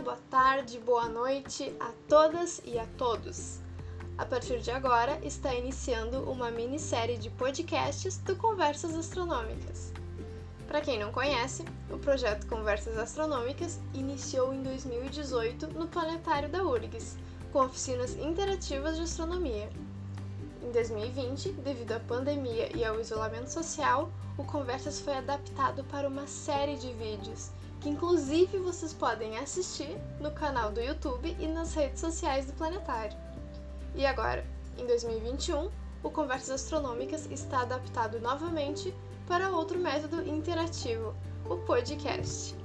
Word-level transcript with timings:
boa 0.00 0.18
tarde, 0.30 0.78
boa 0.78 1.08
noite 1.08 1.74
a 1.80 1.90
todas 2.08 2.62
e 2.64 2.78
a 2.78 2.86
todos. 2.96 3.58
A 4.16 4.24
partir 4.24 4.60
de 4.60 4.70
agora 4.70 5.18
está 5.24 5.52
iniciando 5.52 6.22
uma 6.30 6.52
minissérie 6.52 7.18
de 7.18 7.28
podcasts 7.30 8.18
do 8.18 8.36
Conversas 8.36 8.94
Astronômicas. 8.94 9.92
Para 10.68 10.80
quem 10.80 11.00
não 11.00 11.10
conhece, 11.10 11.64
o 11.90 11.98
projeto 11.98 12.46
Conversas 12.46 12.96
Astronômicas 12.96 13.80
iniciou 13.92 14.54
em 14.54 14.62
2018 14.62 15.66
no 15.76 15.88
planetário 15.88 16.48
da 16.48 16.62
URGS, 16.62 17.16
com 17.52 17.64
oficinas 17.64 18.14
interativas 18.14 18.96
de 18.96 19.02
astronomia. 19.02 19.68
Em 20.62 20.70
2020, 20.70 21.52
devido 21.54 21.92
à 21.92 22.00
pandemia 22.00 22.70
e 22.76 22.84
ao 22.84 23.00
isolamento 23.00 23.48
social, 23.48 24.12
o 24.36 24.44
Conversas 24.44 25.00
foi 25.00 25.14
adaptado 25.14 25.82
para 25.84 26.06
uma 26.06 26.28
série 26.28 26.76
de 26.76 26.92
vídeos 26.92 27.50
que 27.80 27.88
inclusive 27.88 28.58
vocês 28.58 28.92
podem 28.92 29.38
assistir 29.38 29.96
no 30.20 30.30
canal 30.30 30.72
do 30.72 30.80
YouTube 30.80 31.36
e 31.38 31.46
nas 31.46 31.74
redes 31.74 32.00
sociais 32.00 32.46
do 32.46 32.52
Planetário. 32.54 33.16
E 33.94 34.04
agora, 34.04 34.44
em 34.76 34.86
2021, 34.86 35.70
o 36.02 36.10
Conversas 36.10 36.62
Astronômicas 36.62 37.26
está 37.30 37.60
adaptado 37.60 38.20
novamente 38.20 38.94
para 39.26 39.50
outro 39.50 39.78
método 39.78 40.28
interativo, 40.28 41.14
o 41.48 41.56
podcast. 41.58 42.57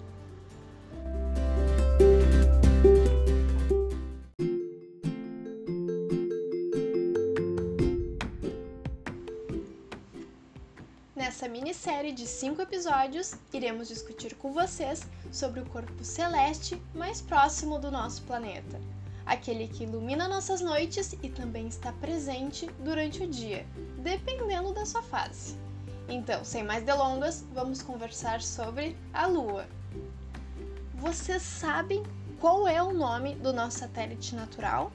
Nessa 11.23 11.47
minissérie 11.47 12.11
de 12.11 12.27
cinco 12.27 12.61
episódios, 12.61 13.35
iremos 13.53 13.87
discutir 13.87 14.35
com 14.35 14.51
vocês 14.51 15.07
sobre 15.31 15.61
o 15.61 15.65
corpo 15.67 16.03
celeste 16.03 16.83
mais 16.93 17.21
próximo 17.21 17.79
do 17.79 17.89
nosso 17.89 18.23
planeta, 18.23 18.77
aquele 19.25 19.69
que 19.69 19.85
ilumina 19.85 20.27
nossas 20.27 20.59
noites 20.59 21.13
e 21.23 21.29
também 21.29 21.65
está 21.69 21.93
presente 21.93 22.69
durante 22.79 23.23
o 23.23 23.27
dia, 23.27 23.65
dependendo 23.99 24.73
da 24.73 24.85
sua 24.85 25.01
fase. 25.01 25.57
Então, 26.09 26.43
sem 26.43 26.61
mais 26.61 26.83
delongas, 26.83 27.45
vamos 27.53 27.81
conversar 27.81 28.41
sobre 28.41 28.97
a 29.13 29.25
Lua. 29.25 29.65
Vocês 30.95 31.41
sabem 31.41 32.03
qual 32.37 32.67
é 32.67 32.83
o 32.83 32.91
nome 32.91 33.35
do 33.35 33.53
nosso 33.53 33.79
satélite 33.79 34.35
natural? 34.35 34.91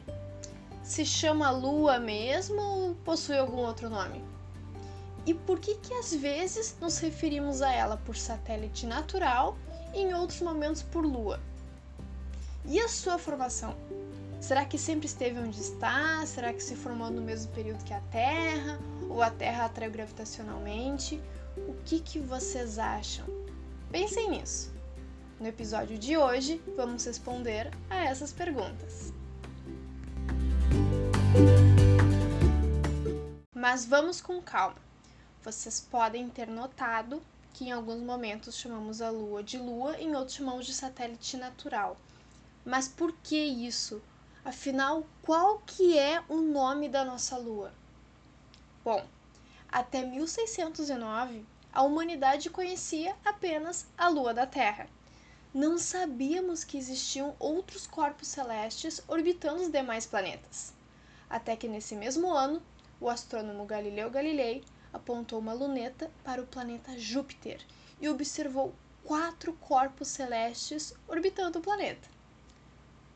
Se 0.83 1.07
chama 1.07 1.51
Lua 1.51 1.99
mesmo 1.99 2.61
ou 2.61 2.95
possui 2.97 3.39
algum 3.39 3.63
outro 3.63 3.89
nome? 3.89 4.23
E 5.29 5.35
por 5.35 5.61
que 5.61 5.75
que 5.75 5.93
às 5.93 6.15
vezes 6.15 6.75
nos 6.81 6.97
referimos 6.97 7.61
a 7.61 7.71
ela 7.71 7.99
por 7.99 8.17
satélite 8.17 8.87
natural 8.87 9.59
e 9.93 9.99
em 9.99 10.15
outros 10.15 10.41
momentos 10.41 10.81
por 10.81 11.05
lua? 11.05 11.39
E 12.65 12.81
a 12.81 12.89
sua 12.89 13.19
formação? 13.19 13.77
Será 14.41 14.65
que 14.65 14.79
sempre 14.79 15.05
esteve 15.05 15.39
onde 15.39 15.61
está? 15.61 16.25
Será 16.25 16.51
que 16.51 16.63
se 16.63 16.75
formou 16.75 17.11
no 17.11 17.21
mesmo 17.21 17.53
período 17.53 17.85
que 17.85 17.93
a 17.93 18.01
Terra? 18.11 18.81
Ou 19.11 19.21
a 19.21 19.29
Terra 19.29 19.67
atraiu 19.67 19.93
gravitacionalmente? 19.93 21.21
O 21.59 21.75
que, 21.85 22.01
que 22.01 22.19
vocês 22.19 22.79
acham? 22.79 23.27
Pensem 23.91 24.31
nisso. 24.31 24.73
No 25.39 25.47
episódio 25.47 25.99
de 25.99 26.17
hoje, 26.17 26.59
vamos 26.75 27.05
responder 27.05 27.71
a 27.91 28.03
essas 28.07 28.33
perguntas. 28.33 29.13
Mas 33.55 33.85
vamos 33.85 34.23
com 34.23 34.41
calma 34.41 34.88
vocês 35.43 35.81
podem 35.81 36.29
ter 36.29 36.49
notado 36.49 37.23
que 37.53 37.65
em 37.65 37.73
alguns 37.73 38.01
momentos 38.01 38.57
chamamos 38.57 39.03
a 39.03 39.11
Lua 39.11 39.43
de 39.43 39.59
Lua, 39.59 39.99
em 39.99 40.15
outros 40.15 40.37
chamamos 40.37 40.67
de 40.67 40.75
satélite 40.75 41.37
natural. 41.37 41.97
Mas 42.65 42.87
por 42.87 43.13
que 43.23 43.37
isso? 43.37 44.03
Afinal, 44.45 45.07
qual 45.23 45.59
que 45.67 45.99
é 45.99 46.23
o 46.29 46.37
nome 46.37 46.89
da 46.89 47.05
nossa 47.05 47.37
Lua? 47.37 47.73
Bom, 48.85 49.05
até 49.71 50.05
1609, 50.05 51.45
a 51.73 51.83
humanidade 51.83 52.49
conhecia 52.49 53.15
apenas 53.25 53.87
a 53.97 54.09
Lua 54.09 54.33
da 54.33 54.47
Terra. 54.47 54.89
Não 55.53 55.79
sabíamos 55.79 56.65
que 56.65 56.79
existiam 56.79 57.35
outros 57.39 57.87
corpos 57.87 58.29
celestes 58.29 59.03
orbitando 59.09 59.63
os 59.63 59.71
demais 59.71 60.07
planetas. 60.07 60.73
Até 61.29 61.57
que 61.57 61.69
nesse 61.69 61.95
mesmo 61.95 62.33
ano, 62.33 62.63
o 63.01 63.09
astrônomo 63.09 63.65
Galileu 63.65 64.11
Galilei 64.11 64.65
apontou 64.99 65.39
uma 65.39 65.53
luneta 65.53 66.11
para 66.23 66.43
o 66.43 66.47
planeta 66.47 66.99
Júpiter 66.99 67.65
e 68.01 68.09
observou 68.09 68.75
quatro 69.05 69.53
corpos 69.55 70.09
celestes 70.09 70.93
orbitando 71.07 71.59
o 71.59 71.63
planeta. 71.63 72.09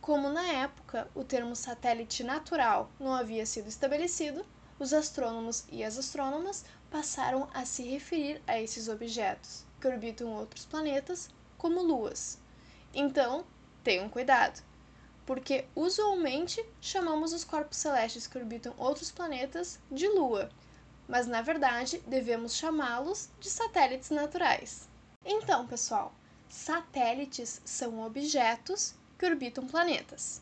Como 0.00 0.30
na 0.30 0.44
época 0.44 1.08
o 1.14 1.22
termo 1.22 1.54
satélite 1.54 2.24
natural 2.24 2.90
não 2.98 3.14
havia 3.14 3.44
sido 3.44 3.68
estabelecido, 3.68 4.44
os 4.78 4.92
astrônomos 4.92 5.64
e 5.70 5.84
as 5.84 5.98
astrônomas 5.98 6.64
passaram 6.90 7.48
a 7.52 7.64
se 7.64 7.82
referir 7.84 8.42
a 8.46 8.60
esses 8.60 8.88
objetos 8.88 9.64
que 9.80 9.86
orbitam 9.86 10.32
outros 10.32 10.64
planetas 10.64 11.28
como 11.56 11.82
luas. 11.82 12.38
Então, 12.94 13.44
tenham 13.84 14.08
cuidado, 14.08 14.62
porque 15.24 15.66
usualmente 15.74 16.64
chamamos 16.80 17.32
os 17.32 17.44
corpos 17.44 17.78
celestes 17.78 18.26
que 18.26 18.38
orbitam 18.38 18.74
outros 18.76 19.10
planetas 19.10 19.78
de 19.90 20.08
lua, 20.08 20.50
mas 21.12 21.26
na 21.26 21.42
verdade 21.42 22.02
devemos 22.06 22.54
chamá-los 22.54 23.28
de 23.38 23.50
satélites 23.50 24.08
naturais. 24.08 24.88
Então, 25.22 25.66
pessoal, 25.66 26.10
satélites 26.48 27.60
são 27.66 28.00
objetos 28.02 28.94
que 29.18 29.26
orbitam 29.26 29.66
planetas. 29.66 30.40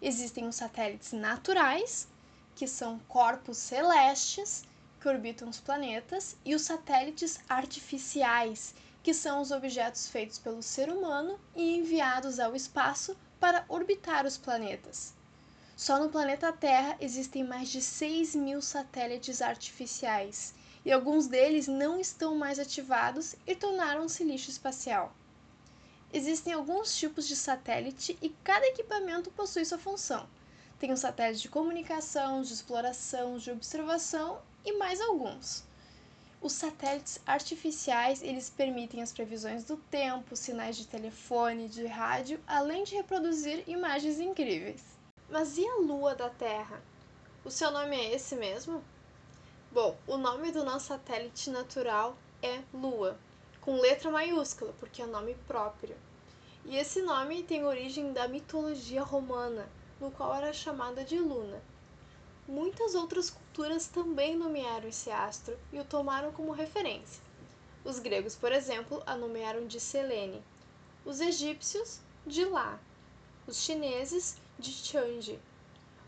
Existem 0.00 0.48
os 0.48 0.56
satélites 0.56 1.12
naturais, 1.12 2.08
que 2.54 2.66
são 2.66 3.00
corpos 3.00 3.58
celestes 3.58 4.64
que 4.98 5.08
orbitam 5.10 5.50
os 5.50 5.60
planetas, 5.60 6.38
e 6.42 6.54
os 6.54 6.62
satélites 6.62 7.38
artificiais, 7.46 8.74
que 9.02 9.12
são 9.12 9.42
os 9.42 9.50
objetos 9.50 10.08
feitos 10.08 10.38
pelo 10.38 10.62
ser 10.62 10.88
humano 10.88 11.38
e 11.54 11.76
enviados 11.76 12.40
ao 12.40 12.56
espaço 12.56 13.14
para 13.38 13.66
orbitar 13.68 14.24
os 14.24 14.38
planetas. 14.38 15.12
Só 15.76 15.98
no 15.98 16.10
planeta 16.10 16.52
Terra 16.52 16.96
existem 17.00 17.42
mais 17.42 17.68
de 17.68 17.80
6 17.80 18.34
mil 18.34 18.60
satélites 18.60 19.40
artificiais 19.40 20.54
e 20.84 20.92
alguns 20.92 21.26
deles 21.26 21.66
não 21.66 21.98
estão 21.98 22.36
mais 22.36 22.58
ativados 22.58 23.34
e 23.46 23.54
tornaram-se 23.54 24.22
lixo 24.22 24.50
espacial. 24.50 25.14
Existem 26.12 26.52
alguns 26.52 26.94
tipos 26.94 27.26
de 27.26 27.34
satélite 27.34 28.18
e 28.20 28.28
cada 28.44 28.66
equipamento 28.66 29.30
possui 29.30 29.64
sua 29.64 29.78
função. 29.78 30.28
Tem 30.78 30.92
um 30.92 30.96
satélite 30.96 31.42
de 31.42 31.48
comunicação, 31.48 32.42
de 32.42 32.52
exploração, 32.52 33.38
de 33.38 33.50
observação 33.50 34.42
e 34.64 34.72
mais 34.76 35.00
alguns. 35.00 35.64
Os 36.40 36.52
satélites 36.52 37.18
artificiais, 37.24 38.22
eles 38.22 38.50
permitem 38.50 39.00
as 39.00 39.12
previsões 39.12 39.64
do 39.64 39.76
tempo, 39.76 40.36
sinais 40.36 40.76
de 40.76 40.86
telefone, 40.86 41.68
de 41.68 41.86
rádio, 41.86 42.38
além 42.46 42.84
de 42.84 42.94
reproduzir 42.94 43.62
imagens 43.66 44.20
incríveis. 44.20 44.91
Mas 45.32 45.56
e 45.56 45.66
a 45.66 45.76
lua 45.76 46.14
da 46.14 46.28
Terra? 46.28 46.78
O 47.42 47.50
seu 47.50 47.70
nome 47.70 47.96
é 47.96 48.12
esse 48.12 48.36
mesmo? 48.36 48.84
Bom, 49.70 49.96
o 50.06 50.18
nome 50.18 50.52
do 50.52 50.62
nosso 50.62 50.88
satélite 50.88 51.48
natural 51.48 52.14
é 52.42 52.60
Lua, 52.74 53.18
com 53.62 53.80
letra 53.80 54.10
maiúscula, 54.10 54.74
porque 54.78 55.00
é 55.00 55.06
nome 55.06 55.34
próprio. 55.46 55.96
E 56.66 56.76
esse 56.76 57.00
nome 57.00 57.44
tem 57.44 57.64
origem 57.64 58.12
da 58.12 58.28
mitologia 58.28 59.02
romana, 59.02 59.66
no 59.98 60.10
qual 60.10 60.34
era 60.34 60.52
chamada 60.52 61.02
de 61.02 61.18
Luna. 61.18 61.62
Muitas 62.46 62.94
outras 62.94 63.30
culturas 63.30 63.86
também 63.86 64.36
nomearam 64.36 64.86
esse 64.86 65.10
astro 65.10 65.58
e 65.72 65.78
o 65.78 65.84
tomaram 65.84 66.30
como 66.32 66.52
referência. 66.52 67.22
Os 67.86 67.98
gregos, 67.98 68.36
por 68.36 68.52
exemplo, 68.52 69.02
a 69.06 69.16
nomearam 69.16 69.66
de 69.66 69.80
Selene, 69.80 70.44
os 71.06 71.22
egípcios 71.22 72.00
de 72.26 72.44
Lá, 72.44 72.78
os 73.46 73.56
chineses 73.56 74.41
de 74.62 74.70
Changi, 74.70 75.40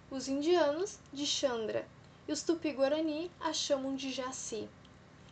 os 0.08 0.28
indianos 0.28 1.00
de 1.12 1.26
Chandra 1.26 1.88
e 2.28 2.30
os 2.32 2.44
tupi-guarani 2.44 3.28
a 3.40 3.52
chamam 3.52 3.96
de 3.96 4.12
Jaci. 4.12 4.68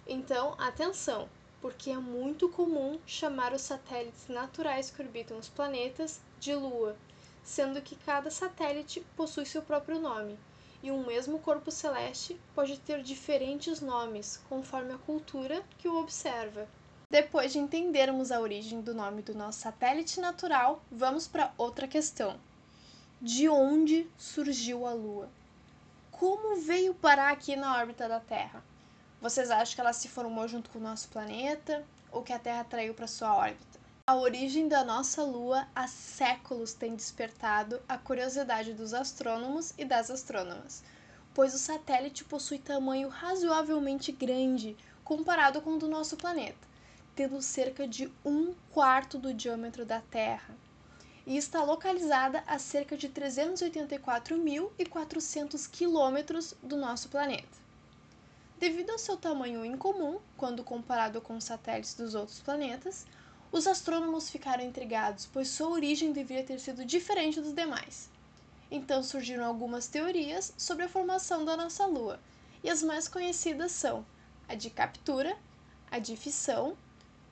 Então, 0.05 0.57
atenção, 0.59 1.29
porque 1.61 1.93
é 1.93 1.97
muito 1.97 2.49
comum 2.49 2.99
chamar 3.07 3.53
os 3.53 3.63
satélites 3.63 4.27
naturais 4.27 4.91
que 4.91 5.01
orbitam 5.01 5.39
os 5.39 5.49
planetas 5.49 6.21
de 6.41 6.53
Lua, 6.53 6.97
sendo 7.45 7.81
que 7.81 7.95
cada 7.95 8.29
satélite 8.29 9.07
possui 9.17 9.47
seu 9.47 9.63
próprio 9.63 10.01
nome, 10.01 10.37
e 10.83 10.91
um 10.91 11.07
mesmo 11.07 11.39
corpo 11.39 11.71
celeste 11.71 12.41
pode 12.57 12.77
ter 12.81 13.05
diferentes 13.05 13.81
nomes 13.81 14.41
conforme 14.49 14.95
a 14.95 14.99
cultura 14.99 15.63
que 15.79 15.87
o 15.87 15.97
observa. 16.01 16.67
Depois 17.09 17.53
de 17.53 17.61
entendermos 17.61 18.33
a 18.33 18.41
origem 18.41 18.81
do 18.81 18.93
nome 18.93 19.23
do 19.23 19.33
nosso 19.33 19.61
satélite 19.61 20.19
natural, 20.19 20.83
vamos 20.91 21.29
para 21.29 21.55
outra 21.57 21.87
questão 21.87 22.37
de 23.25 23.49
onde 23.49 24.05
surgiu 24.19 24.85
a 24.85 24.93
Lua. 24.93 25.29
Como 26.11 26.61
veio 26.61 26.93
parar 26.93 27.31
aqui 27.31 27.55
na 27.55 27.79
órbita 27.79 28.09
da 28.09 28.19
Terra? 28.19 28.65
Vocês 29.21 29.49
acham 29.49 29.77
que 29.77 29.81
ela 29.81 29.93
se 29.93 30.09
formou 30.09 30.49
junto 30.49 30.69
com 30.71 30.81
o 30.81 30.83
nosso 30.83 31.09
planeta 31.09 31.85
ou 32.11 32.25
que 32.25 32.33
a 32.33 32.39
Terra 32.41 32.63
atraiu 32.63 32.95
para 32.95 33.07
sua 33.07 33.33
órbita? 33.33 33.79
A 34.05 34.17
origem 34.17 34.67
da 34.67 34.83
nossa 34.83 35.23
Lua 35.23 35.69
há 35.73 35.87
séculos 35.87 36.75
tem 36.75 36.97
despertado 36.97 37.81
a 37.89 37.97
curiosidade 37.97 38.73
dos 38.73 38.93
astrônomos 38.93 39.73
e 39.79 39.85
das 39.85 40.11
astrônomas, 40.11 40.83
pois 41.33 41.55
o 41.55 41.59
satélite 41.59 42.25
possui 42.25 42.59
tamanho 42.59 43.09
razoavelmente 43.09 44.11
grande 44.11 44.77
comparado 45.05 45.63
com 45.63 45.75
o 45.75 45.79
do 45.79 45.87
nosso 45.87 46.17
planeta, 46.17 46.67
tendo 47.15 47.41
cerca 47.41 47.87
de 47.87 48.13
um 48.25 48.53
quarto 48.73 49.17
do 49.17 49.33
diâmetro 49.33 49.87
da 49.87 50.01
Terra, 50.01 50.57
e 51.27 51.37
está 51.37 51.63
localizada 51.63 52.43
a 52.47 52.59
cerca 52.59 52.97
de 52.97 53.07
384.400 53.09 55.71
quilômetros 55.71 56.55
do 56.63 56.77
nosso 56.77 57.09
planeta. 57.09 57.63
Devido 58.59 58.91
ao 58.91 58.99
seu 58.99 59.17
tamanho 59.17 59.65
incomum, 59.65 60.21
quando 60.37 60.63
comparado 60.63 61.21
com 61.21 61.37
os 61.37 61.45
satélites 61.45 61.95
dos 61.95 62.15
outros 62.15 62.39
planetas, 62.41 63.05
os 63.51 63.67
astrônomos 63.67 64.31
ficaram 64.31 64.65
intrigados, 64.65 65.29
pois 65.33 65.49
sua 65.49 65.69
origem 65.69 66.13
deveria 66.13 66.45
ter 66.45 66.61
sido 66.61 66.85
diferente 66.85 67.41
dos 67.41 67.53
demais. 67.53 68.09
Então 68.71 69.03
surgiram 69.03 69.45
algumas 69.45 69.89
teorias 69.89 70.55
sobre 70.57 70.85
a 70.85 70.89
formação 70.89 71.45
da 71.45 71.57
nossa 71.57 71.85
Lua, 71.87 72.21
e 72.65 72.71
as 72.71 72.83
mais 72.83 73.09
conhecidas 73.09 73.73
são 73.73 74.07
a 74.49 74.55
de 74.55 74.71
captura, 74.71 75.37
a 75.91 75.99
de 75.99 76.17
fissão, 76.17 76.79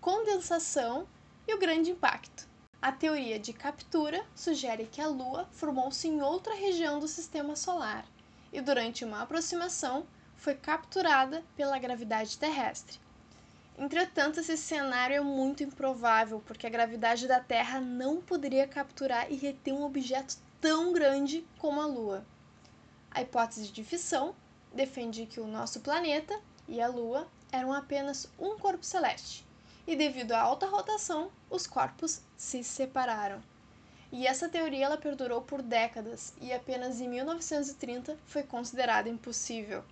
condensação 0.01 1.07
e 1.47 1.55
o 1.55 1.59
grande 1.59 1.93
impacto. 1.93 2.50
A 2.83 2.91
teoria 2.91 3.39
de 3.39 3.53
captura 3.53 4.25
sugere 4.35 4.87
que 4.87 5.03
a 5.03 5.07
Lua 5.07 5.47
formou-se 5.51 6.09
em 6.09 6.23
outra 6.23 6.55
região 6.55 6.99
do 6.99 7.07
sistema 7.07 7.55
solar 7.55 8.07
e, 8.51 8.59
durante 8.63 9.05
uma 9.05 9.21
aproximação, 9.21 10.07
foi 10.35 10.55
capturada 10.55 11.45
pela 11.55 11.79
gravidade 11.79 12.39
terrestre. 12.39 12.99
Entretanto, 13.79 14.41
esse 14.41 14.57
cenário 14.57 15.15
é 15.15 15.21
muito 15.21 15.63
improvável, 15.63 16.43
porque 16.47 16.67
a 16.67 16.71
gravidade 16.71 17.29
da 17.29 17.39
Terra 17.39 17.83
não 17.83 18.23
poderia 18.23 18.67
capturar 18.67 19.31
e 19.31 19.37
reter 19.37 19.75
um 19.75 19.85
objeto 19.85 20.39
tão 20.59 20.91
grande 20.91 21.47
como 21.59 21.83
a 21.83 21.87
Lua. 21.87 22.25
A 23.11 23.21
hipótese 23.21 23.71
de 23.71 23.85
fissão 23.85 24.35
defende 24.73 25.27
que 25.27 25.39
o 25.39 25.47
nosso 25.47 25.81
planeta 25.81 26.41
e 26.67 26.81
a 26.81 26.89
Lua 26.89 27.29
eram 27.53 27.75
apenas 27.75 28.27
um 28.39 28.59
corpo 28.59 28.85
celeste, 28.85 29.47
e 29.91 29.97
devido 29.97 30.31
à 30.31 30.41
alta 30.41 30.67
rotação, 30.67 31.33
os 31.51 31.67
corpos 31.67 32.21
se 32.37 32.63
separaram. 32.63 33.43
E 34.13 34.25
essa 34.25 34.49
teoria 34.49 34.87
ela 34.87 34.97
perdurou 34.97 35.43
por 35.43 35.61
décadas 35.63 36.33
e 36.41 36.53
apenas 36.53 37.01
em 37.01 37.09
1930 37.09 38.17
foi 38.25 38.45
considerada 38.45 39.09
impossível 39.09 39.83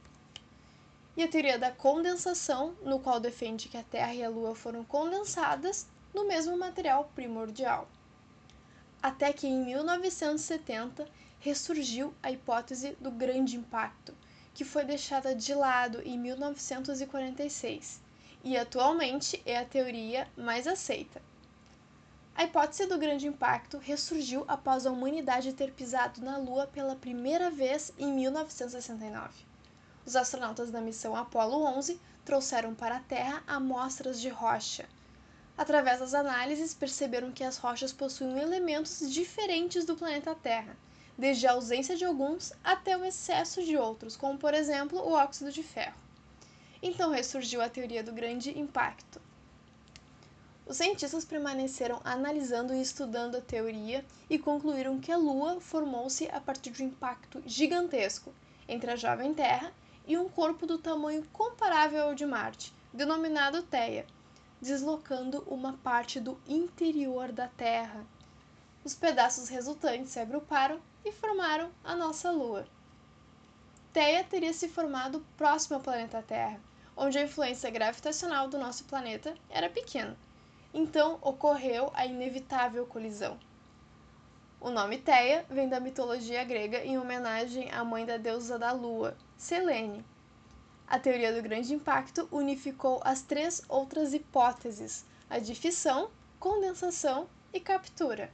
e 1.16 1.22
a 1.24 1.26
teoria 1.26 1.58
da 1.58 1.72
condensação, 1.72 2.76
no 2.80 3.00
qual 3.00 3.18
defende 3.18 3.68
que 3.68 3.76
a 3.76 3.82
Terra 3.82 4.14
e 4.14 4.22
a 4.22 4.28
Lua 4.28 4.54
foram 4.54 4.84
condensadas 4.84 5.84
no 6.14 6.28
mesmo 6.28 6.56
material 6.56 7.10
primordial. 7.12 7.88
Até 9.02 9.32
que 9.32 9.48
em 9.48 9.64
1970 9.64 11.08
ressurgiu 11.40 12.14
a 12.22 12.30
hipótese 12.30 12.96
do 13.00 13.10
grande 13.10 13.56
impacto, 13.56 14.14
que 14.54 14.64
foi 14.64 14.84
deixada 14.84 15.34
de 15.34 15.52
lado 15.56 16.00
em 16.02 16.16
1946 16.16 18.06
e 18.42 18.56
atualmente 18.56 19.42
é 19.44 19.58
a 19.58 19.64
teoria 19.64 20.28
mais 20.36 20.66
aceita. 20.66 21.20
A 22.34 22.44
hipótese 22.44 22.86
do 22.86 22.98
grande 22.98 23.26
impacto 23.26 23.78
ressurgiu 23.78 24.44
após 24.46 24.86
a 24.86 24.90
humanidade 24.90 25.52
ter 25.52 25.72
pisado 25.72 26.20
na 26.20 26.38
Lua 26.38 26.66
pela 26.66 26.94
primeira 26.94 27.50
vez 27.50 27.92
em 27.98 28.12
1969 28.12 29.48
os 30.08 30.16
astronautas 30.16 30.70
da 30.70 30.80
missão 30.80 31.14
Apollo 31.14 31.62
11 31.76 32.00
trouxeram 32.24 32.74
para 32.74 32.96
a 32.96 33.00
Terra 33.00 33.42
amostras 33.46 34.18
de 34.18 34.30
rocha. 34.30 34.88
Através 35.54 35.98
das 35.98 36.14
análises, 36.14 36.72
perceberam 36.72 37.30
que 37.30 37.44
as 37.44 37.58
rochas 37.58 37.92
possuem 37.92 38.38
elementos 38.38 39.12
diferentes 39.12 39.84
do 39.84 39.96
planeta 39.96 40.34
Terra, 40.34 40.74
desde 41.18 41.46
a 41.46 41.52
ausência 41.52 41.94
de 41.94 42.06
alguns 42.06 42.54
até 42.64 42.96
o 42.96 43.04
excesso 43.04 43.62
de 43.62 43.76
outros, 43.76 44.16
como 44.16 44.38
por 44.38 44.54
exemplo 44.54 44.98
o 44.98 45.12
óxido 45.12 45.52
de 45.52 45.62
ferro. 45.62 46.07
Então 46.82 47.10
ressurgiu 47.10 47.60
a 47.60 47.68
teoria 47.68 48.02
do 48.02 48.12
grande 48.12 48.56
impacto. 48.58 49.20
Os 50.68 50.76
cientistas 50.76 51.24
permaneceram 51.24 52.00
analisando 52.04 52.74
e 52.74 52.82
estudando 52.82 53.36
a 53.36 53.40
teoria 53.40 54.04
e 54.28 54.38
concluíram 54.38 55.00
que 55.00 55.10
a 55.10 55.16
Lua 55.16 55.60
formou-se 55.60 56.28
a 56.30 56.40
partir 56.40 56.70
de 56.70 56.82
um 56.82 56.86
impacto 56.86 57.42
gigantesco 57.46 58.34
entre 58.68 58.90
a 58.90 58.96
jovem 58.96 59.32
Terra 59.32 59.72
e 60.06 60.18
um 60.18 60.28
corpo 60.28 60.66
do 60.66 60.78
tamanho 60.78 61.26
comparável 61.32 62.02
ao 62.02 62.14
de 62.14 62.26
Marte, 62.26 62.74
denominado 62.92 63.62
Theia, 63.62 64.06
deslocando 64.60 65.42
uma 65.46 65.72
parte 65.78 66.20
do 66.20 66.38
interior 66.46 67.32
da 67.32 67.48
Terra. 67.48 68.04
Os 68.84 68.94
pedaços 68.94 69.48
resultantes 69.48 70.12
se 70.12 70.20
agruparam 70.20 70.78
e 71.02 71.10
formaram 71.10 71.70
a 71.82 71.96
nossa 71.96 72.30
Lua. 72.30 72.66
Theia 73.90 74.22
teria 74.22 74.52
se 74.52 74.68
formado 74.68 75.24
próximo 75.36 75.76
ao 75.76 75.82
planeta 75.82 76.22
Terra, 76.22 76.60
onde 76.98 77.16
a 77.16 77.22
influência 77.22 77.70
gravitacional 77.70 78.48
do 78.48 78.58
nosso 78.58 78.84
planeta 78.84 79.34
era 79.48 79.70
pequena. 79.70 80.16
Então 80.74 81.18
ocorreu 81.22 81.90
a 81.94 82.04
inevitável 82.04 82.84
colisão. 82.84 83.38
O 84.60 84.68
nome 84.68 84.98
Theia 84.98 85.46
vem 85.48 85.68
da 85.68 85.78
mitologia 85.78 86.42
grega 86.42 86.84
em 86.84 86.98
homenagem 86.98 87.70
à 87.70 87.84
mãe 87.84 88.04
da 88.04 88.16
deusa 88.16 88.58
da 88.58 88.72
lua, 88.72 89.16
Selene. 89.36 90.04
A 90.88 90.98
teoria 90.98 91.32
do 91.32 91.40
grande 91.40 91.72
impacto 91.72 92.28
unificou 92.32 93.00
as 93.04 93.22
três 93.22 93.62
outras 93.68 94.12
hipóteses, 94.12 95.06
a 95.30 95.38
de 95.38 95.54
fissão, 95.54 96.10
condensação 96.40 97.28
e 97.52 97.60
captura. 97.60 98.32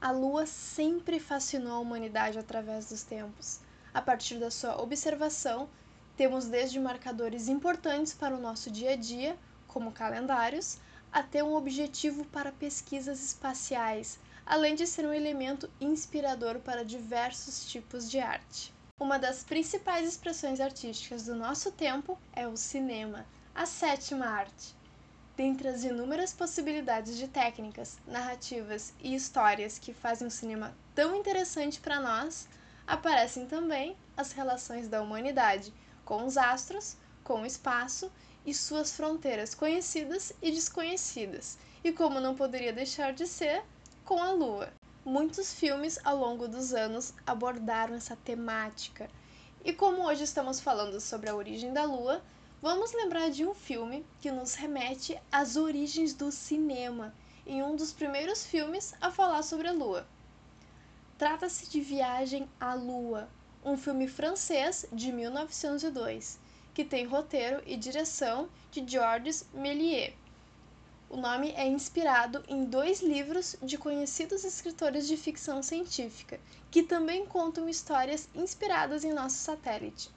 A 0.00 0.12
Lua 0.12 0.46
sempre 0.46 1.18
fascinou 1.18 1.72
a 1.72 1.78
humanidade 1.80 2.38
através 2.38 2.88
dos 2.88 3.02
tempos. 3.02 3.60
A 3.92 4.00
partir 4.00 4.38
da 4.38 4.48
sua 4.48 4.80
observação, 4.80 5.68
temos 6.18 6.46
desde 6.46 6.80
marcadores 6.80 7.46
importantes 7.48 8.12
para 8.12 8.34
o 8.34 8.40
nosso 8.40 8.72
dia 8.72 8.94
a 8.94 8.96
dia, 8.96 9.38
como 9.68 9.92
calendários, 9.92 10.78
até 11.12 11.44
um 11.44 11.54
objetivo 11.54 12.24
para 12.24 12.50
pesquisas 12.50 13.24
espaciais, 13.24 14.18
além 14.44 14.74
de 14.74 14.84
ser 14.84 15.06
um 15.06 15.12
elemento 15.12 15.70
inspirador 15.80 16.58
para 16.58 16.84
diversos 16.84 17.70
tipos 17.70 18.10
de 18.10 18.18
arte. 18.18 18.74
Uma 19.00 19.16
das 19.16 19.44
principais 19.44 20.08
expressões 20.08 20.58
artísticas 20.58 21.26
do 21.26 21.36
nosso 21.36 21.70
tempo 21.70 22.18
é 22.34 22.48
o 22.48 22.56
cinema, 22.56 23.24
a 23.54 23.64
sétima 23.64 24.26
arte. 24.26 24.74
Dentre 25.36 25.68
as 25.68 25.84
inúmeras 25.84 26.32
possibilidades 26.32 27.16
de 27.16 27.28
técnicas, 27.28 27.96
narrativas 28.08 28.92
e 29.00 29.14
histórias 29.14 29.78
que 29.78 29.94
fazem 29.94 30.26
o 30.26 30.32
cinema 30.32 30.76
tão 30.96 31.14
interessante 31.14 31.78
para 31.78 32.00
nós, 32.00 32.48
aparecem 32.88 33.46
também 33.46 33.96
as 34.16 34.32
relações 34.32 34.88
da 34.88 35.00
humanidade 35.00 35.72
com 36.08 36.24
os 36.24 36.38
astros, 36.38 36.96
com 37.22 37.42
o 37.42 37.46
espaço 37.46 38.10
e 38.46 38.54
suas 38.54 38.96
fronteiras 38.96 39.54
conhecidas 39.54 40.32
e 40.40 40.50
desconhecidas, 40.50 41.58
e 41.84 41.92
como 41.92 42.18
não 42.18 42.34
poderia 42.34 42.72
deixar 42.72 43.12
de 43.12 43.26
ser, 43.26 43.62
com 44.06 44.22
a 44.22 44.30
Lua. 44.32 44.72
Muitos 45.04 45.52
filmes 45.52 45.98
ao 46.02 46.16
longo 46.16 46.48
dos 46.48 46.72
anos 46.72 47.12
abordaram 47.26 47.94
essa 47.94 48.16
temática. 48.16 49.10
E 49.62 49.70
como 49.70 50.06
hoje 50.06 50.24
estamos 50.24 50.60
falando 50.60 50.98
sobre 50.98 51.28
a 51.28 51.36
origem 51.36 51.74
da 51.74 51.84
Lua, 51.84 52.22
vamos 52.62 52.94
lembrar 52.94 53.28
de 53.28 53.44
um 53.44 53.52
filme 53.52 54.02
que 54.18 54.30
nos 54.30 54.54
remete 54.54 55.20
às 55.30 55.56
origens 55.56 56.14
do 56.14 56.32
cinema, 56.32 57.12
em 57.46 57.62
um 57.62 57.76
dos 57.76 57.92
primeiros 57.92 58.46
filmes 58.46 58.94
a 58.98 59.10
falar 59.10 59.42
sobre 59.42 59.68
a 59.68 59.72
Lua. 59.72 60.06
Trata-se 61.18 61.68
de 61.68 61.82
Viagem 61.82 62.48
à 62.58 62.72
Lua, 62.72 63.28
um 63.68 63.76
filme 63.76 64.08
francês 64.08 64.86
de 64.90 65.12
1902, 65.12 66.38
que 66.72 66.82
tem 66.82 67.04
roteiro 67.04 67.62
e 67.66 67.76
direção 67.76 68.48
de 68.70 68.82
Georges 68.88 69.44
Méliès. 69.52 70.14
O 71.10 71.18
nome 71.18 71.52
é 71.52 71.66
inspirado 71.66 72.42
em 72.48 72.64
dois 72.64 73.02
livros 73.02 73.56
de 73.62 73.76
conhecidos 73.76 74.42
escritores 74.42 75.06
de 75.06 75.18
ficção 75.18 75.62
científica, 75.62 76.40
que 76.70 76.82
também 76.82 77.26
contam 77.26 77.68
histórias 77.68 78.26
inspiradas 78.34 79.04
em 79.04 79.12
nosso 79.12 79.36
satélite. 79.36 80.10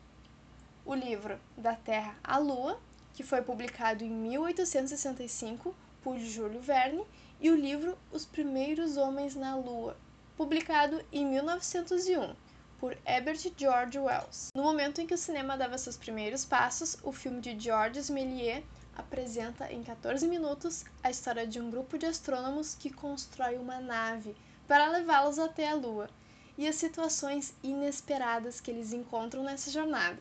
O 0.86 0.96
livro 0.96 1.38
Da 1.58 1.76
Terra 1.76 2.16
à 2.24 2.38
Lua, 2.38 2.80
que 3.14 3.24
foi 3.24 3.42
publicado 3.42 4.06
em 4.06 4.10
1865 4.10 5.76
por 6.02 6.18
Júlio 6.20 6.62
Verne, 6.62 7.04
e 7.42 7.52
o 7.52 7.56
livro 7.56 7.98
Os 8.14 8.26
Primeiros 8.26 8.96
Homens 8.96 9.36
na 9.36 9.58
Lua, 9.58 9.98
publicado 10.38 11.04
em 11.12 11.26
1901 11.26 12.34
por 12.82 12.98
Herbert 13.06 13.40
George 13.56 14.00
Wells. 14.00 14.48
No 14.56 14.64
momento 14.64 15.00
em 15.00 15.06
que 15.06 15.14
o 15.14 15.18
cinema 15.18 15.56
dava 15.56 15.78
seus 15.78 15.96
primeiros 15.96 16.44
passos, 16.44 16.98
o 17.04 17.12
filme 17.12 17.40
de 17.40 17.58
Georges 17.58 18.10
Méliès 18.10 18.64
apresenta 18.98 19.72
em 19.72 19.84
14 19.84 20.28
minutos 20.28 20.84
a 21.04 21.12
história 21.12 21.46
de 21.46 21.62
um 21.62 21.70
grupo 21.70 21.96
de 21.96 22.08
astrônomos 22.08 22.74
que 22.74 22.90
constrói 22.92 23.58
uma 23.58 23.80
nave 23.80 24.36
para 24.68 24.90
levá-los 24.90 25.38
até 25.38 25.70
a 25.70 25.76
Lua 25.76 26.10
e 26.58 26.68
as 26.68 26.76
situações 26.76 27.54
inesperadas 27.62 28.60
que 28.60 28.72
eles 28.72 28.94
encontram 28.94 29.44
nessa 29.44 29.70
jornada, 29.70 30.18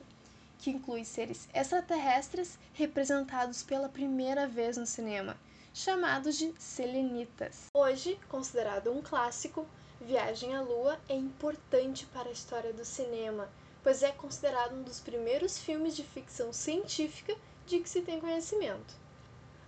que 0.58 0.70
inclui 0.70 1.02
seres 1.06 1.48
extraterrestres 1.54 2.58
representados 2.74 3.62
pela 3.62 3.88
primeira 3.88 4.46
vez 4.46 4.76
no 4.76 4.84
cinema, 4.84 5.34
chamados 5.72 6.36
de 6.36 6.52
selenitas. 6.58 7.68
Hoje, 7.74 8.20
considerado 8.28 8.92
um 8.92 9.00
clássico, 9.00 9.66
Viagem 10.02 10.56
à 10.56 10.62
Lua 10.62 10.98
é 11.10 11.14
importante 11.14 12.06
para 12.06 12.30
a 12.30 12.32
história 12.32 12.72
do 12.72 12.86
cinema, 12.86 13.50
pois 13.82 14.02
é 14.02 14.10
considerado 14.10 14.74
um 14.74 14.82
dos 14.82 14.98
primeiros 14.98 15.58
filmes 15.58 15.94
de 15.94 16.02
ficção 16.02 16.54
científica 16.54 17.36
de 17.66 17.80
que 17.80 17.88
se 17.88 18.00
tem 18.00 18.18
conhecimento. 18.18 18.94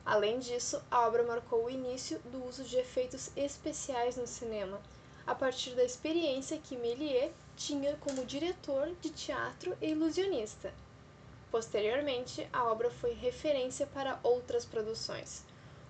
Além 0.07 0.39
disso, 0.39 0.83
a 0.91 1.07
obra 1.07 1.23
marcou 1.23 1.67
o 1.67 1.71
início 1.71 2.19
do 2.33 2.49
uso 2.49 2.65
de 2.65 2.79
efeitos 2.79 3.31
especiais 3.37 4.17
no 4.17 4.27
cinema, 4.27 4.81
a 5.27 5.35
partir 5.35 5.75
da 5.75 5.85
experiência 5.85 6.57
que 6.57 6.79
Méliès 6.79 7.31
tinha 7.55 7.95
como 7.99 8.25
diretor 8.25 8.91
de 9.03 9.11
teatro 9.11 9.77
e 9.83 9.91
ilusionista. 9.91 10.73
Posteriormente, 11.51 12.49
a 12.51 12.65
obra 12.65 12.91
foi 12.91 13.13
referência 13.13 13.87
para 13.87 14.19
outras 14.23 14.65
produções, 14.65 15.45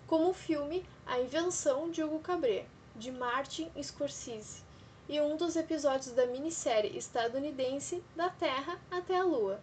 como 0.09 0.31
o 0.31 0.35
filme 0.35 0.85
A 1.07 1.21
Invenção 1.21 1.89
de 1.93 2.03
Hugo 2.03 2.19
Cabret, 2.19 2.67
de 2.97 3.11
Martin 3.11 3.71
Scorsese, 3.83 4.63
e 5.09 5.21
um 5.21 5.37
dos 5.37 5.57
episódios 5.57 6.13
da 6.15 6.27
minissérie 6.27 6.97
estadunidense 6.97 8.03
Da 8.15 8.31
Terra 8.31 8.79
até 8.91 9.19
a 9.19 9.25
Lua. 9.25 9.61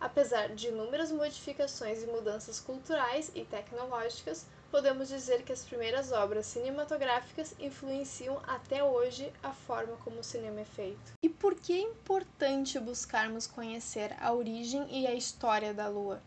Apesar 0.00 0.54
de 0.54 0.68
inúmeras 0.68 1.10
modificações 1.12 2.02
e 2.02 2.06
mudanças 2.06 2.60
culturais 2.60 3.30
e 3.34 3.44
tecnológicas, 3.44 4.46
podemos 4.70 5.08
dizer 5.08 5.42
que 5.44 5.52
as 5.52 5.64
primeiras 5.64 6.10
obras 6.12 6.46
cinematográficas 6.46 7.54
influenciam 7.60 8.40
até 8.46 8.82
hoje 8.82 9.32
a 9.42 9.52
forma 9.52 9.96
como 9.98 10.18
o 10.18 10.24
cinema 10.24 10.60
é 10.60 10.64
feito. 10.64 11.12
E 11.22 11.28
por 11.28 11.54
que 11.54 11.72
é 11.72 11.80
importante 11.80 12.78
buscarmos 12.80 13.46
conhecer 13.46 14.14
a 14.20 14.32
origem 14.32 14.86
e 14.90 15.06
a 15.06 15.14
história 15.14 15.72
da 15.72 15.88
Lua? 15.88 16.20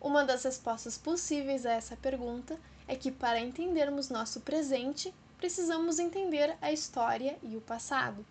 Uma 0.00 0.22
das 0.22 0.44
respostas 0.44 0.98
possíveis 0.98 1.64
a 1.64 1.72
essa 1.72 1.96
pergunta 1.96 2.58
é 2.86 2.94
que, 2.94 3.10
para 3.10 3.40
entendermos 3.40 4.10
nosso 4.10 4.40
presente, 4.42 5.14
precisamos 5.44 5.98
entender 5.98 6.56
a 6.62 6.72
história 6.72 7.36
e 7.42 7.54
o 7.54 7.60
passado. 7.60 8.24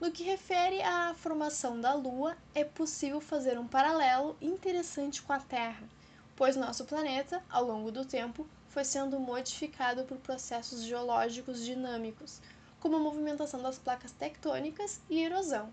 No 0.00 0.10
que 0.10 0.24
refere 0.24 0.82
à 0.82 1.14
formação 1.14 1.80
da 1.80 1.94
Lua, 1.94 2.36
é 2.52 2.64
possível 2.64 3.20
fazer 3.20 3.56
um 3.56 3.68
paralelo 3.68 4.36
interessante 4.40 5.22
com 5.22 5.32
a 5.32 5.38
Terra, 5.38 5.88
pois 6.34 6.56
nosso 6.56 6.84
planeta, 6.86 7.40
ao 7.48 7.64
longo 7.64 7.92
do 7.92 8.04
tempo, 8.04 8.44
foi 8.68 8.84
sendo 8.84 9.20
modificado 9.20 10.02
por 10.02 10.16
processos 10.16 10.82
geológicos 10.82 11.64
dinâmicos, 11.64 12.40
como 12.80 12.96
a 12.96 12.98
movimentação 12.98 13.62
das 13.62 13.78
placas 13.78 14.10
tectônicas 14.10 15.00
e 15.08 15.22
erosão. 15.22 15.72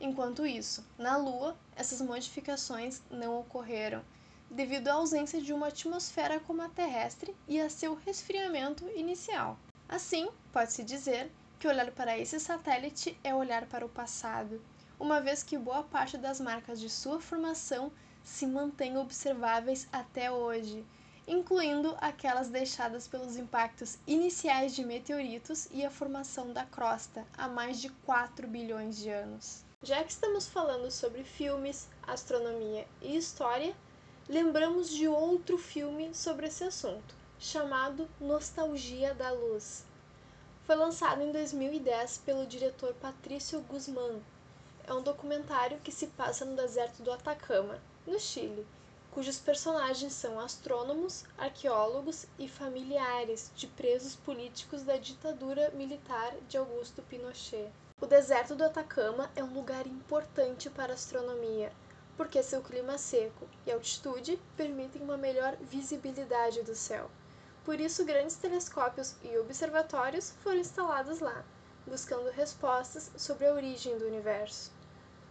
Enquanto 0.00 0.46
isso, 0.46 0.86
na 0.96 1.16
Lua, 1.16 1.56
essas 1.74 2.00
modificações 2.00 3.02
não 3.10 3.40
ocorreram, 3.40 4.04
devido 4.48 4.86
à 4.86 4.92
ausência 4.92 5.42
de 5.42 5.52
uma 5.52 5.66
atmosfera 5.66 6.38
como 6.38 6.62
a 6.62 6.68
terrestre 6.68 7.34
e 7.48 7.60
a 7.60 7.68
seu 7.68 7.96
resfriamento 7.96 8.88
inicial. 8.90 9.58
Assim, 9.88 10.28
pode-se 10.52 10.82
dizer 10.82 11.30
que 11.58 11.68
olhar 11.68 11.90
para 11.92 12.18
esse 12.18 12.40
satélite 12.40 13.18
é 13.22 13.34
olhar 13.34 13.66
para 13.66 13.86
o 13.86 13.88
passado, 13.88 14.60
uma 14.98 15.20
vez 15.20 15.42
que 15.42 15.56
boa 15.56 15.84
parte 15.84 16.18
das 16.18 16.40
marcas 16.40 16.80
de 16.80 16.90
sua 16.90 17.20
formação 17.20 17.92
se 18.24 18.46
mantêm 18.46 18.98
observáveis 18.98 19.86
até 19.92 20.30
hoje, 20.30 20.84
incluindo 21.28 21.96
aquelas 22.00 22.48
deixadas 22.48 23.06
pelos 23.06 23.36
impactos 23.36 23.98
iniciais 24.06 24.74
de 24.74 24.84
meteoritos 24.84 25.68
e 25.70 25.84
a 25.84 25.90
formação 25.90 26.52
da 26.52 26.64
crosta 26.64 27.24
há 27.38 27.46
mais 27.46 27.80
de 27.80 27.88
4 27.88 28.48
bilhões 28.48 28.96
de 28.96 29.10
anos. 29.10 29.64
Já 29.82 30.02
que 30.02 30.10
estamos 30.10 30.48
falando 30.48 30.90
sobre 30.90 31.22
filmes, 31.22 31.88
astronomia 32.02 32.86
e 33.00 33.16
história, 33.16 33.74
lembramos 34.28 34.90
de 34.90 35.06
outro 35.06 35.56
filme 35.56 36.12
sobre 36.12 36.46
esse 36.46 36.64
assunto, 36.64 37.14
chamado 37.38 38.08
Nostalgia 38.20 39.14
da 39.14 39.30
Luz. 39.30 39.84
Foi 40.64 40.74
lançado 40.74 41.22
em 41.22 41.30
2010 41.30 42.18
pelo 42.18 42.46
diretor 42.46 42.94
Patrício 42.94 43.60
Guzmán. 43.60 44.20
É 44.86 44.92
um 44.94 45.02
documentário 45.02 45.78
que 45.80 45.92
se 45.92 46.06
passa 46.08 46.44
no 46.44 46.56
deserto 46.56 47.02
do 47.02 47.12
Atacama, 47.12 47.78
no 48.06 48.18
Chile, 48.18 48.66
cujos 49.16 49.38
personagens 49.38 50.12
são 50.12 50.38
astrônomos, 50.38 51.24
arqueólogos 51.38 52.26
e 52.38 52.48
familiares 52.48 53.50
de 53.56 53.66
presos 53.66 54.14
políticos 54.14 54.82
da 54.82 54.96
ditadura 54.96 55.70
militar 55.70 56.34
de 56.48 56.56
Augusto 56.56 57.00
Pinochet. 57.02 57.70
O 58.00 58.06
deserto 58.06 58.54
do 58.54 58.64
Atacama 58.64 59.30
é 59.34 59.42
um 59.42 59.54
lugar 59.54 59.86
importante 59.86 60.68
para 60.68 60.92
a 60.92 60.94
astronomia, 60.94 61.72
porque 62.16 62.42
seu 62.42 62.60
clima 62.62 62.98
seco 62.98 63.48
e 63.66 63.72
altitude 63.72 64.38
permitem 64.56 65.00
uma 65.00 65.16
melhor 65.16 65.56
visibilidade 65.62 66.62
do 66.62 66.74
céu. 66.74 67.10
Por 67.66 67.80
isso, 67.80 68.04
grandes 68.04 68.36
telescópios 68.36 69.16
e 69.24 69.36
observatórios 69.38 70.30
foram 70.40 70.60
instalados 70.60 71.18
lá, 71.18 71.44
buscando 71.84 72.30
respostas 72.30 73.10
sobre 73.16 73.44
a 73.44 73.52
origem 73.52 73.98
do 73.98 74.06
universo. 74.06 74.70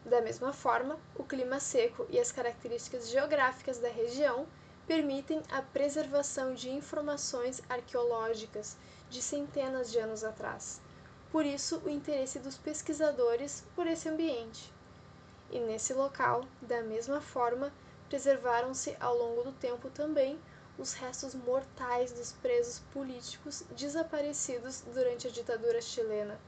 Da 0.03 0.19
mesma 0.19 0.51
forma, 0.51 0.99
o 1.15 1.23
clima 1.23 1.61
seco 1.61 2.05
e 2.09 2.19
as 2.19 2.33
características 2.33 3.09
geográficas 3.09 3.79
da 3.79 3.87
região 3.87 4.45
permitem 4.85 5.41
a 5.49 5.61
preservação 5.61 6.53
de 6.53 6.69
informações 6.69 7.61
arqueológicas 7.69 8.75
de 9.09 9.21
centenas 9.21 9.89
de 9.89 9.99
anos 9.99 10.21
atrás. 10.21 10.81
Por 11.31 11.45
isso, 11.45 11.81
o 11.85 11.89
interesse 11.89 12.37
dos 12.37 12.57
pesquisadores 12.57 13.63
por 13.73 13.87
esse 13.87 14.09
ambiente. 14.09 14.73
E 15.49 15.57
nesse 15.61 15.93
local, 15.93 16.43
da 16.61 16.81
mesma 16.81 17.21
forma, 17.21 17.71
preservaram-se 18.09 18.93
ao 18.99 19.17
longo 19.17 19.41
do 19.41 19.53
tempo 19.53 19.89
também 19.89 20.37
os 20.77 20.93
restos 20.93 21.33
mortais 21.33 22.11
dos 22.11 22.33
presos 22.33 22.79
políticos 22.91 23.63
desaparecidos 23.75 24.81
durante 24.93 25.27
a 25.27 25.31
ditadura 25.31 25.81
chilena. 25.81 26.39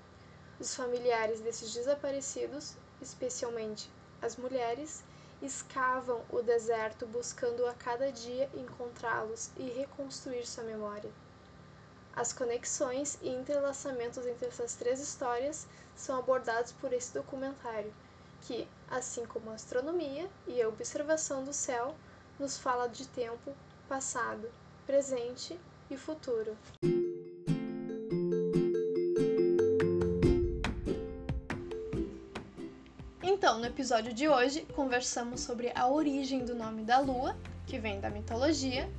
Os 0.59 0.75
familiares 0.75 1.39
desses 1.39 1.73
desaparecidos, 1.73 2.75
especialmente 3.01 3.89
as 4.21 4.35
mulheres, 4.35 5.03
escavam 5.41 6.23
o 6.29 6.41
deserto 6.41 7.05
buscando 7.05 7.65
a 7.67 7.73
cada 7.73 8.11
dia 8.11 8.49
encontrá-los 8.53 9.51
e 9.55 9.69
reconstruir 9.69 10.45
sua 10.45 10.63
memória. 10.63 11.11
As 12.15 12.33
conexões 12.33 13.19
e 13.21 13.29
entrelaçamentos 13.29 14.25
entre 14.25 14.47
essas 14.47 14.73
três 14.73 14.99
histórias 14.99 15.67
são 15.95 16.17
abordados 16.17 16.71
por 16.71 16.91
esse 16.91 17.13
documentário, 17.13 17.93
que, 18.41 18.67
assim 18.89 19.25
como 19.27 19.51
a 19.51 19.53
astronomia 19.53 20.27
e 20.47 20.59
a 20.59 20.67
observação 20.67 21.43
do 21.43 21.53
céu, 21.53 21.95
nos 22.39 22.57
fala 22.57 22.87
de 22.87 23.07
tempo 23.07 23.55
passado, 23.87 24.49
presente 24.85 25.57
e 25.89 25.95
futuro. 25.95 26.57
Então, 33.23 33.59
no 33.59 33.65
episódio 33.65 34.13
de 34.13 34.27
hoje, 34.27 34.67
conversamos 34.75 35.41
sobre 35.41 35.71
a 35.73 35.87
origem 35.87 36.43
do 36.43 36.53
nome 36.53 36.83
da 36.83 36.99
Lua, 36.99 37.35
que 37.65 37.79
vem 37.79 37.99
da 37.99 38.09
mitologia, 38.09 38.89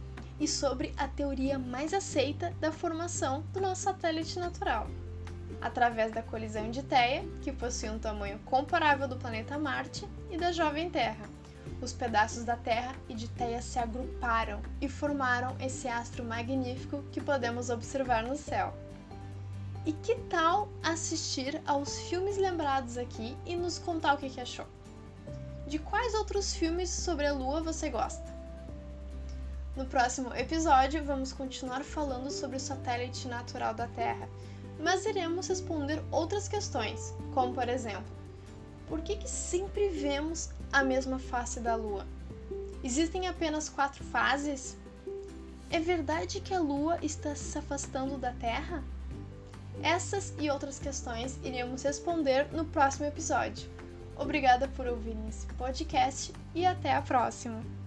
e 0.40 0.48
sobre 0.48 0.94
a 0.96 1.06
teoria 1.06 1.58
mais 1.58 1.92
aceita 1.92 2.54
da 2.60 2.72
formação 2.72 3.42
do 3.52 3.60
nosso 3.60 3.82
satélite 3.82 4.38
natural, 4.38 4.86
através 5.60 6.12
da 6.12 6.22
colisão 6.22 6.70
de 6.70 6.82
Theia, 6.82 7.28
que 7.42 7.52
possui 7.52 7.90
um 7.90 7.98
tamanho 7.98 8.38
comparável 8.40 9.08
do 9.08 9.16
planeta 9.16 9.58
Marte, 9.58 10.08
e 10.30 10.36
da 10.36 10.52
jovem 10.52 10.88
Terra, 10.88 11.37
os 11.80 11.92
pedaços 11.92 12.44
da 12.44 12.56
Terra 12.56 12.94
e 13.08 13.14
de 13.14 13.28
Teia 13.28 13.62
se 13.62 13.78
agruparam 13.78 14.60
e 14.80 14.88
formaram 14.88 15.56
esse 15.60 15.86
astro 15.86 16.24
magnífico 16.24 17.02
que 17.12 17.20
podemos 17.20 17.70
observar 17.70 18.24
no 18.24 18.36
céu. 18.36 18.74
E 19.86 19.92
que 19.92 20.16
tal 20.28 20.68
assistir 20.82 21.62
aos 21.64 21.98
filmes 22.00 22.36
lembrados 22.36 22.98
aqui 22.98 23.36
e 23.46 23.54
nos 23.54 23.78
contar 23.78 24.14
o 24.14 24.18
que 24.18 24.40
achou? 24.40 24.66
De 25.66 25.78
quais 25.78 26.14
outros 26.14 26.54
filmes 26.54 26.90
sobre 26.90 27.26
a 27.26 27.32
Lua 27.32 27.62
você 27.62 27.88
gosta? 27.88 28.36
No 29.76 29.86
próximo 29.86 30.34
episódio, 30.34 31.04
vamos 31.04 31.32
continuar 31.32 31.84
falando 31.84 32.30
sobre 32.30 32.56
o 32.56 32.60
satélite 32.60 33.28
natural 33.28 33.72
da 33.72 33.86
Terra, 33.86 34.28
mas 34.80 35.06
iremos 35.06 35.46
responder 35.46 36.02
outras 36.10 36.48
questões, 36.48 37.14
como 37.32 37.54
por 37.54 37.68
exemplo, 37.68 38.12
por 38.88 39.00
que, 39.02 39.16
que 39.16 39.30
sempre 39.30 39.88
vemos 39.90 40.50
a 40.72 40.82
mesma 40.82 41.18
face 41.18 41.60
da 41.60 41.74
Lua? 41.74 42.06
Existem 42.82 43.26
apenas 43.26 43.68
quatro 43.68 44.04
fases? 44.04 44.76
É 45.70 45.80
verdade 45.80 46.40
que 46.40 46.54
a 46.54 46.60
Lua 46.60 46.98
está 47.02 47.34
se 47.34 47.58
afastando 47.58 48.16
da 48.16 48.32
Terra? 48.32 48.82
Essas 49.82 50.34
e 50.38 50.50
outras 50.50 50.78
questões 50.78 51.38
iremos 51.44 51.82
responder 51.82 52.48
no 52.52 52.64
próximo 52.64 53.06
episódio. 53.06 53.68
Obrigada 54.16 54.66
por 54.68 54.86
ouvir 54.86 55.16
esse 55.28 55.46
podcast 55.54 56.32
e 56.54 56.66
até 56.66 56.92
a 56.92 57.02
próxima! 57.02 57.77